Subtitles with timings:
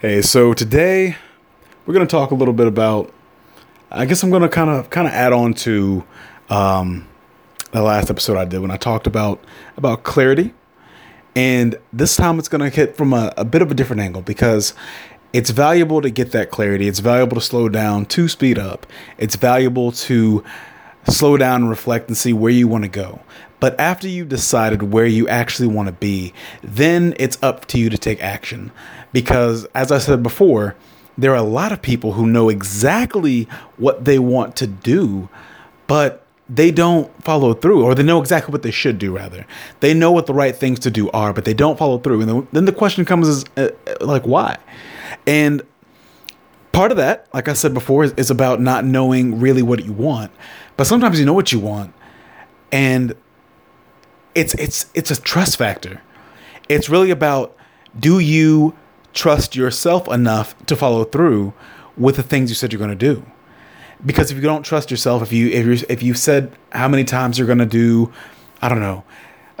[0.00, 1.14] Hey, so today
[1.84, 3.12] we're gonna talk a little bit about.
[3.90, 6.02] I guess I'm gonna kind of kind of add on to
[6.48, 7.06] um,
[7.72, 9.44] the last episode I did when I talked about
[9.76, 10.54] about clarity,
[11.36, 14.72] and this time it's gonna hit from a, a bit of a different angle because
[15.34, 16.88] it's valuable to get that clarity.
[16.88, 18.86] It's valuable to slow down to speed up.
[19.18, 20.42] It's valuable to
[21.08, 23.20] slow down and reflect and see where you want to go.
[23.58, 26.32] But after you've decided where you actually want to be,
[26.62, 28.72] then it's up to you to take action.
[29.12, 30.76] Because as I said before,
[31.18, 35.28] there are a lot of people who know exactly what they want to do,
[35.86, 39.46] but they don't follow through, or they know exactly what they should do, rather.
[39.80, 42.22] They know what the right things to do are, but they don't follow through.
[42.22, 43.68] And then the question comes is, uh,
[44.00, 44.56] like, why?
[45.26, 45.62] And
[46.72, 49.92] part of that, like I said before, is, is about not knowing really what you
[49.92, 50.32] want.
[50.76, 51.92] But sometimes you know what you want,
[52.72, 53.14] and
[54.34, 56.00] it's it's it's a trust factor.
[56.68, 57.56] It's really about
[57.98, 58.74] do you
[59.12, 61.52] trust yourself enough to follow through
[61.96, 63.24] with the things you said you're going to do?
[64.04, 67.04] Because if you don't trust yourself, if you if you if you said how many
[67.04, 68.12] times you're going to do,
[68.62, 69.04] I don't know.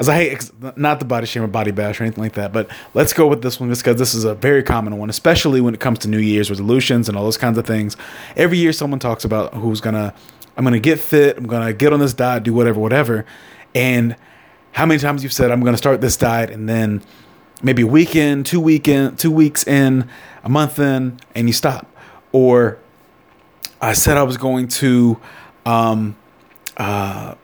[0.00, 2.70] As I hate not the body shame or body bash or anything like that, but
[2.94, 5.74] let's go with this one just because this is a very common one, especially when
[5.74, 7.98] it comes to New Year's resolutions and all those kinds of things.
[8.34, 10.14] Every year, someone talks about who's gonna,
[10.56, 13.26] I'm gonna get fit, I'm gonna get on this diet, do whatever, whatever,
[13.74, 14.16] and
[14.72, 17.02] how many times you've said I'm gonna start this diet and then
[17.62, 20.08] maybe a weekend, two weekend, two weeks in,
[20.42, 21.86] a month in, and you stop.
[22.32, 22.78] Or
[23.82, 25.20] I said I was going to,
[25.66, 26.16] um,
[26.78, 27.34] uh,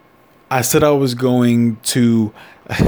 [0.50, 2.33] I said I was going to.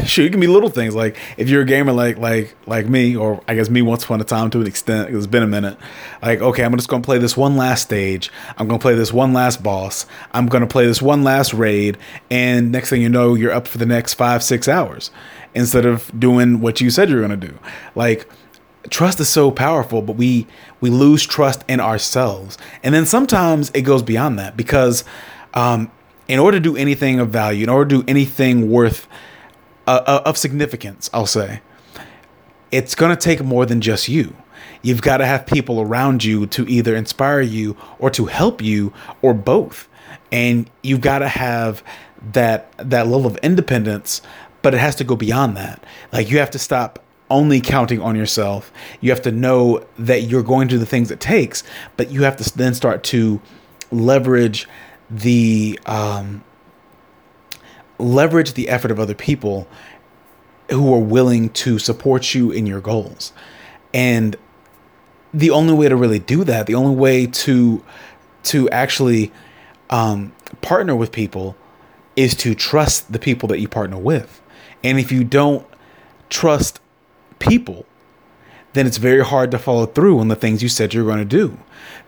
[0.06, 3.14] Sure, it can be little things like if you're a gamer like like like me,
[3.14, 5.14] or I guess me once upon a time to an extent.
[5.14, 5.79] It's been a minute.
[6.20, 8.33] Like okay, I'm just gonna play this one last stage.
[8.56, 10.05] I'm gonna play this one last boss.
[10.33, 11.97] I'm gonna play this one last raid,
[12.29, 15.12] and next thing you know, you're up for the next five six hours
[15.55, 17.56] instead of doing what you said you're to do.
[17.95, 18.29] Like
[18.91, 20.47] trust is so powerful, but we
[20.81, 22.59] we lose trust in ourselves.
[22.83, 25.05] And then sometimes it goes beyond that because
[25.55, 25.91] um,
[26.29, 29.08] in order to do anything of value, in order to do anything worth
[29.86, 31.61] uh, uh of significance, I'll say,
[32.70, 34.36] it's going to take more than just you.
[34.83, 38.92] You've got to have people around you to either inspire you or to help you
[39.23, 39.89] or both.
[40.30, 41.83] And you've got to have
[42.33, 44.23] that that level of independence
[44.63, 45.83] but it has to go beyond that.
[46.13, 46.98] Like you have to stop
[47.31, 48.73] only counting on yourself.
[49.01, 51.63] You have to know that you're going to do the things it takes,
[51.97, 53.41] but you have to then start to
[53.91, 54.69] leverage
[55.11, 56.45] the um,
[57.98, 59.67] leverage the effort of other people
[60.70, 63.33] who are willing to support you in your goals.
[63.95, 64.36] And
[65.33, 67.85] the only way to really do that, the only way to
[68.45, 69.33] to actually
[69.91, 71.57] um, partner with people
[72.17, 74.40] is to trust the people that you partner with.
[74.83, 75.67] And if you don't
[76.30, 76.80] trust
[77.39, 77.85] people,
[78.78, 81.24] then it's very hard to follow through on the things you said you're going to
[81.24, 81.58] do.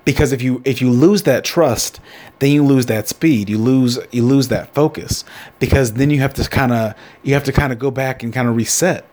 [0.05, 2.01] Because if you if you lose that trust,
[2.39, 3.51] then you lose that speed.
[3.51, 5.25] You lose you lose that focus.
[5.59, 8.33] Because then you have to kind of you have to kind of go back and
[8.33, 9.05] kind of reset.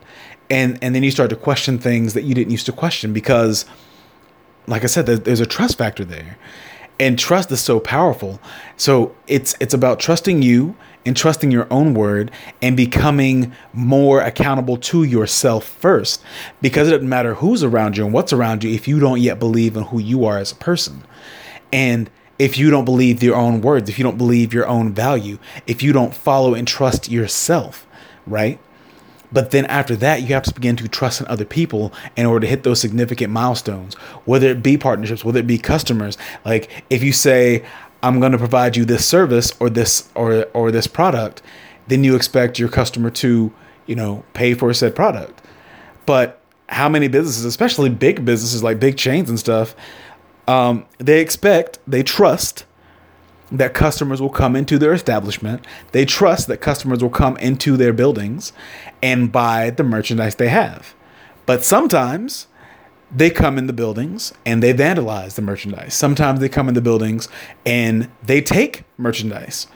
[0.48, 3.66] And and then you start to question things that you didn't used to question because
[4.66, 6.38] like I said there's a trust factor there.
[7.00, 8.40] And trust is so powerful.
[8.76, 10.76] So it's it's about trusting you
[11.06, 16.22] and trusting your own word and becoming more accountable to yourself first.
[16.60, 19.38] Because it doesn't matter who's around you and what's around you if you don't yet
[19.38, 21.04] believe in who you are as a person.
[21.72, 25.38] And if you don't believe your own words, if you don't believe your own value,
[25.66, 27.86] if you don't follow and trust yourself,
[28.26, 28.60] right?
[29.32, 32.40] But then after that, you have to begin to trust in other people in order
[32.40, 33.94] to hit those significant milestones,
[34.24, 36.16] whether it be partnerships, whether it be customers.
[36.44, 37.64] Like if you say,
[38.02, 41.42] I'm going to provide you this service or this or or this product,
[41.88, 43.52] then you expect your customer to,
[43.86, 45.42] you know, pay for said product.
[46.06, 49.74] But how many businesses, especially big businesses like big chains and stuff,
[50.46, 52.64] um, they expect, they trust
[53.50, 55.66] that customers will come into their establishment.
[55.92, 58.52] They trust that customers will come into their buildings
[59.02, 60.94] and buy the merchandise they have.
[61.46, 62.46] But sometimes
[63.10, 65.94] they come in the buildings and they vandalize the merchandise.
[65.94, 67.28] Sometimes they come in the buildings
[67.64, 69.66] and they take merchandise.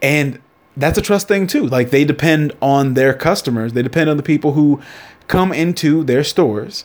[0.00, 0.40] And
[0.76, 1.66] that's a trust thing too.
[1.66, 4.80] Like they depend on their customers, they depend on the people who
[5.26, 6.84] come into their stores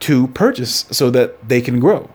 [0.00, 2.10] to purchase so that they can grow.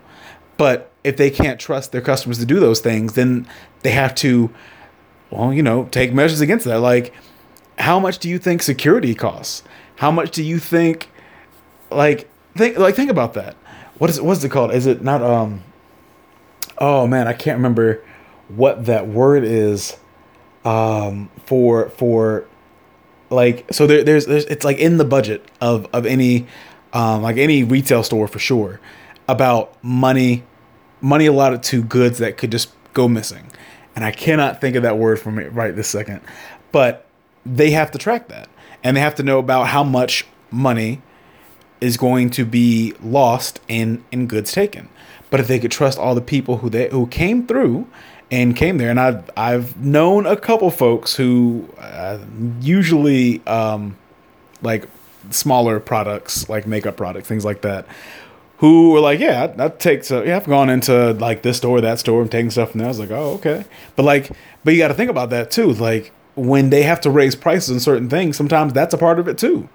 [0.58, 3.48] But if they can't trust their customers to do those things, then
[3.82, 4.54] they have to,
[5.30, 6.80] well, you know, take measures against that.
[6.80, 7.14] Like,
[7.78, 9.64] how much do you think security costs?
[9.98, 11.10] How much do you think,
[11.90, 12.30] like,
[12.60, 13.56] think like think about that.
[13.98, 14.26] What is it?
[14.26, 14.72] what's it called?
[14.74, 15.64] Is it not um?
[16.78, 18.04] Oh man, I can't remember
[18.48, 19.98] what that word is.
[20.66, 22.46] Um, for for
[23.30, 26.48] like so there, there's there's it's like in the budget of of any
[26.94, 28.80] um, like any retail store for sure,
[29.28, 30.44] about money,
[31.02, 33.52] money allotted to goods that could just go missing.
[33.96, 36.22] And I cannot think of that word for me right this second,
[36.72, 37.06] but
[37.46, 38.50] they have to track that
[38.84, 41.02] and they have to know about how much money
[41.82, 44.90] is going to be lost in in goods taken.
[45.30, 47.88] But if they could trust all the people who they who came through
[48.32, 52.20] and came there, and I've I've known a couple folks who uh,
[52.62, 53.98] usually um,
[54.62, 54.88] like
[55.30, 57.86] smaller products like makeup products, things like that,
[58.60, 60.12] who were like, yeah, that takes.
[60.12, 62.86] A, yeah, I've gone into like this store, that store, and taking stuff there.
[62.86, 63.66] I was like, oh, okay,
[63.96, 64.32] but like,
[64.64, 65.72] but you got to think about that too.
[65.74, 69.28] Like when they have to raise prices on certain things, sometimes that's a part of
[69.28, 69.68] it too,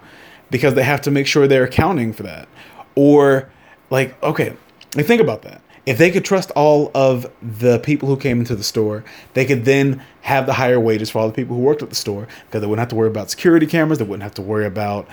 [0.51, 2.47] because they have to make sure they're accounting for that.
[2.95, 3.49] Or
[3.89, 4.55] like, okay,
[4.95, 5.61] like think about that.
[5.87, 9.03] If they could trust all of the people who came into the store,
[9.35, 11.95] they could then have the higher wages for all the people who worked at the
[11.95, 13.99] store because they wouldn't have to worry about security cameras.
[13.99, 15.07] They wouldn't have to worry about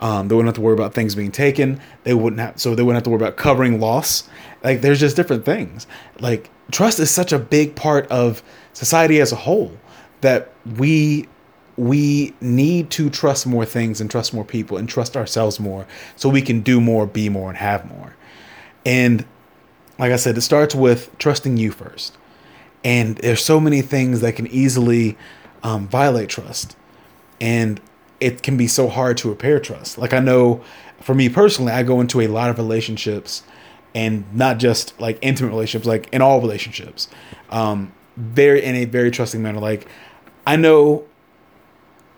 [0.00, 1.80] um, they wouldn't have to worry about things being taken.
[2.04, 4.28] They wouldn't have so they wouldn't have to worry about covering loss.
[4.62, 5.86] Like there's just different things.
[6.20, 9.72] Like trust is such a big part of society as a whole
[10.20, 11.28] that we
[11.76, 16.28] we need to trust more things and trust more people and trust ourselves more so
[16.28, 18.16] we can do more, be more, and have more.
[18.84, 19.24] And
[19.98, 22.16] like I said, it starts with trusting you first.
[22.84, 25.18] And there's so many things that can easily
[25.62, 26.76] um, violate trust.
[27.40, 27.80] And
[28.20, 29.98] it can be so hard to repair trust.
[29.98, 30.62] Like I know
[31.00, 33.42] for me personally, I go into a lot of relationships
[33.94, 37.08] and not just like intimate relationships, like in all relationships,
[37.50, 39.60] um, very in a very trusting manner.
[39.60, 39.86] Like
[40.46, 41.04] I know,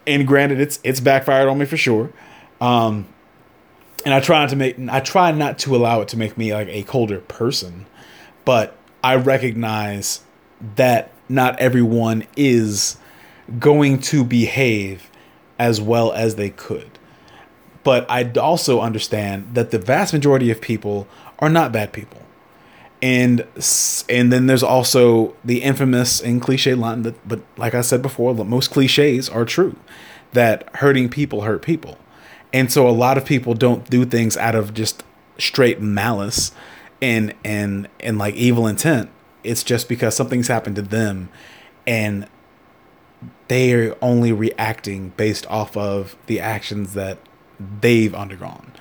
[0.06, 2.12] and granted, it's it's backfired on me for sure.
[2.60, 3.06] Um,
[4.04, 6.52] and I try not to make I try not to allow it to make me
[6.52, 7.86] like a colder person,
[8.44, 10.22] but I recognize
[10.76, 12.96] that not everyone is
[13.58, 15.10] going to behave
[15.58, 16.90] as well as they could.
[17.84, 21.06] But I also understand that the vast majority of people
[21.38, 22.22] are not bad people.
[23.00, 23.46] And
[24.08, 28.34] and then there's also the infamous and cliche line that but like I said before,
[28.34, 29.76] most cliches are true
[30.32, 31.96] that hurting people hurt people.
[32.52, 35.04] And so a lot of people don't do things out of just
[35.38, 36.50] straight malice
[37.00, 39.10] and and and like evil intent.
[39.44, 41.28] It's just because something's happened to them
[41.86, 42.26] and
[43.48, 47.18] they are only reacting based off of the actions that
[47.80, 48.72] they've undergone,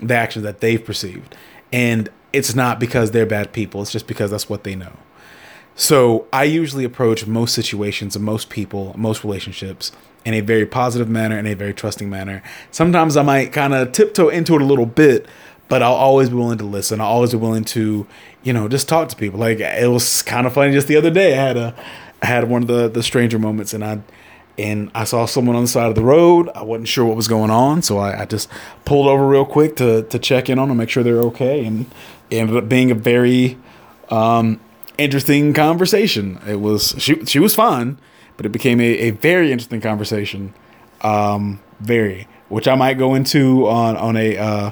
[0.00, 1.34] the actions that they've perceived.
[1.72, 4.92] And it's not because they're bad people, it's just because that's what they know.
[5.74, 9.92] So I usually approach most situations and most people, most relationships
[10.24, 12.42] in a very positive manner, in a very trusting manner.
[12.72, 15.26] Sometimes I might kind of tiptoe into it a little bit,
[15.68, 17.00] but I'll always be willing to listen.
[17.00, 18.06] I'll always be willing to,
[18.42, 19.38] you know, just talk to people.
[19.38, 21.38] Like it was kind of funny just the other day.
[21.38, 21.74] I had a
[22.22, 24.00] I had one of the the stranger moments, and I
[24.58, 26.48] and I saw someone on the side of the road.
[26.54, 28.48] I wasn't sure what was going on, so I, I just
[28.84, 31.86] pulled over real quick to to check in on them, make sure they're okay, and
[32.30, 33.56] it ended up being a very
[34.10, 34.60] um,
[34.98, 36.40] interesting conversation.
[36.46, 37.98] It was she she was fine,
[38.36, 40.54] but it became a, a very interesting conversation.
[41.02, 44.70] Um, very, which I might go into on on a uh,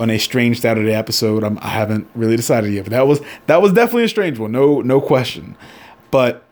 [0.00, 1.44] on a strange Saturday episode.
[1.44, 4.38] I'm, I have not really decided yet, but that was that was definitely a strange
[4.38, 5.56] one, no no question.
[6.10, 6.45] But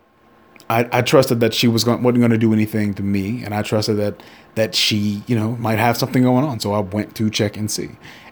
[0.69, 3.53] I, I trusted that she was going, wasn't going to do anything to me, and
[3.53, 4.23] I trusted that
[4.55, 6.59] that she, you know, might have something going on.
[6.59, 7.91] So I went to check and see,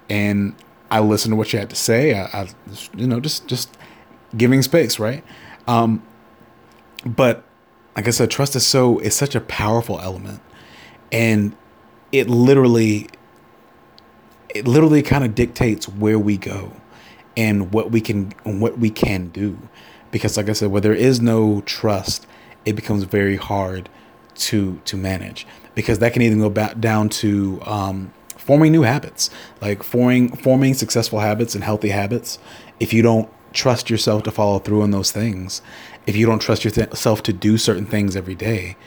[0.10, 0.56] and
[0.90, 2.18] I listened to what she had to say.
[2.20, 2.50] I, I
[2.96, 3.78] you know, just just
[4.36, 5.24] giving space, right?
[5.68, 6.02] Um,
[7.06, 7.44] but
[7.96, 10.42] like I said, trust is so is such a powerful element,
[11.12, 11.56] and
[12.12, 13.10] it literally,
[14.50, 16.74] it literally kind of dictates where we go,
[17.38, 19.60] and what we can what we can do
[20.14, 22.26] because like I said, where there is no trust,
[22.66, 23.90] it becomes very hard
[24.36, 29.32] to to manage because that can even go back down to um, forming new habits,
[29.60, 32.38] like forming forming successful habits and healthy habits.
[32.80, 35.62] If you don't trust yourself to follow through on those things,
[36.06, 38.78] if you don't trust yourself to do certain things every day,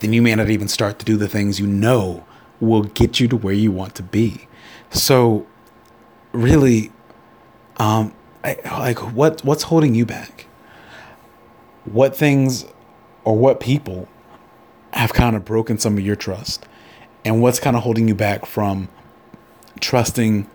[0.00, 2.24] then you may not even start to do the things you know
[2.60, 4.48] will get you to where you want to be.
[4.90, 5.46] So,
[6.32, 6.92] really,
[7.78, 8.14] um,
[8.44, 10.46] like what what's holding you back?
[11.84, 12.64] What things
[13.24, 14.08] or what people
[14.92, 16.66] have kind of broken some of your trust
[17.24, 18.88] and what's kind of holding you back from
[19.80, 20.48] trusting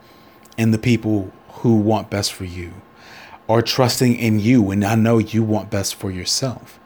[0.57, 2.73] in the people who want best for you
[3.47, 6.79] or trusting in you and I know you want best for yourself.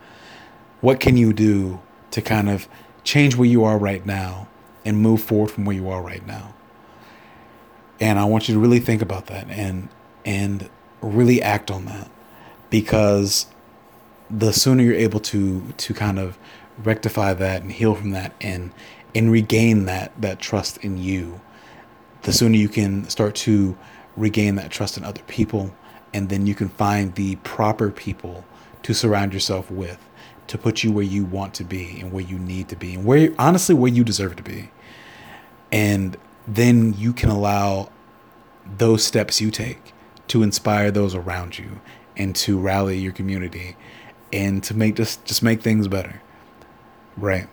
[0.82, 1.82] What can you do
[2.12, 2.68] to kind of
[3.04, 4.48] change where you are right now
[4.86, 6.54] and move forward from where you are right now?
[8.00, 9.90] And I want you to really think about that and
[10.26, 10.70] and
[11.02, 12.10] really act on that
[12.70, 13.46] because
[14.36, 16.38] the sooner you're able to to kind of
[16.84, 18.72] rectify that and heal from that and
[19.14, 21.40] and regain that that trust in you
[22.24, 23.78] the sooner you can start to
[24.16, 25.74] regain that trust in other people.
[26.14, 28.46] And then you can find the proper people
[28.84, 30.00] to surround yourself with
[30.48, 33.06] to put you where you want to be and where you need to be and
[33.06, 34.72] where honestly where you deserve to be.
[35.72, 37.90] And then you can allow
[38.78, 39.94] those steps you take
[40.28, 41.82] to inspire those around you
[42.16, 43.76] and to rally your community
[44.34, 46.22] and to make just just make things better.
[47.16, 47.48] Right.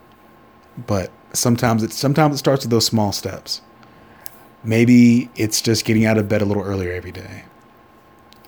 [0.87, 3.61] But sometimes it sometimes it starts with those small steps.
[4.65, 7.45] Maybe it's just getting out of bed a little earlier every day.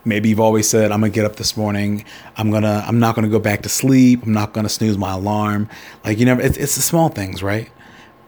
[0.05, 2.05] Maybe you've always said, I'm gonna get up this morning.
[2.37, 4.25] I'm gonna I'm not gonna go back to sleep.
[4.25, 5.69] I'm not gonna snooze my alarm.
[6.05, 7.71] Like you never it's, it's the small things, right?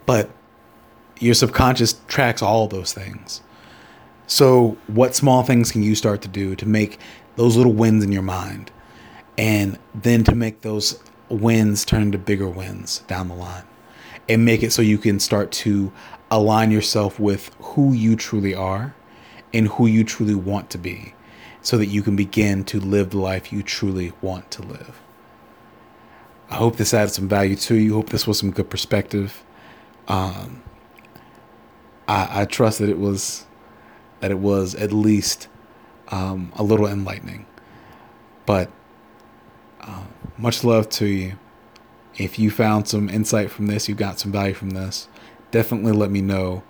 [0.07, 0.31] But
[1.19, 3.41] your subconscious tracks all those things.
[4.27, 6.99] So what small things can you start to do to make
[7.37, 8.71] those little wins in your mind?
[9.37, 13.65] And then to make those wins turn into bigger wins down the line.
[14.29, 15.93] And make it so you can start to
[16.31, 18.95] align yourself with who you truly are
[19.53, 21.15] and who you truly want to be
[21.63, 25.01] so that you can begin to live the life you truly want to live.
[26.51, 27.95] I hope this added some value to you.
[27.95, 29.43] Hope this was some good perspective.
[30.09, 30.63] Um,
[32.07, 33.47] I, I, trust that it was
[34.21, 35.49] that it was at least
[36.09, 37.47] um, a little enlightening.
[38.45, 38.71] But
[40.39, 41.39] much love to you.
[42.17, 45.09] If you found some insight from this, you got some value from this,
[45.51, 46.63] definitely let me know,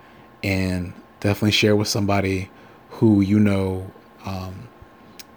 [0.42, 2.50] and definitely share with somebody
[2.90, 3.90] who you know
[4.24, 4.68] um,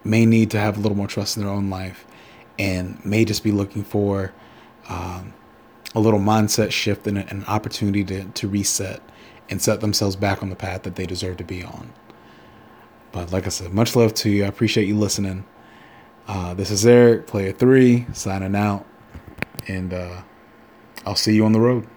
[0.04, 2.06] may need to have a little more trust in their own life
[2.60, 4.34] and may just be looking for
[4.90, 5.34] um,
[5.96, 9.02] a little mindset shift and an opportunity to, to reset
[9.50, 11.92] and set themselves back on the path that they deserve to be on.
[13.12, 14.44] But like I said, much love to you.
[14.44, 15.46] I appreciate you listening.
[16.28, 18.86] Uh, this is Eric, player three, signing out.
[19.70, 20.24] And uh,
[21.06, 21.88] I'll see you on the road.